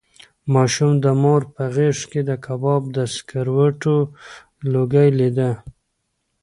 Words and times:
ماشوم 0.53 0.91
د 1.03 1.05
مور 1.21 1.41
په 1.53 1.63
غېږ 1.75 1.97
کې 2.11 2.21
د 2.29 2.31
کباب 2.45 2.83
د 2.95 2.97
سګرټو 3.15 3.97
لوګی 4.73 5.09
لیده. 5.19 5.51